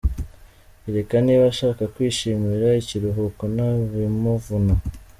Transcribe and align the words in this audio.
Kereka 0.83 1.15
niba 1.25 1.45
ashaka 1.53 1.83
kwishimira 1.93 2.67
ikiruhuko 2.81 3.41
nta 3.53 3.69
bimuvuna. 3.93 4.73